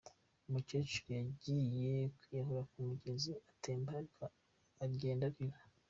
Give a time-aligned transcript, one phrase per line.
[0.47, 4.23] Umukecuru yagiye kwiyahura ku mugezi utemba, ariko
[4.85, 5.59] agenda arira.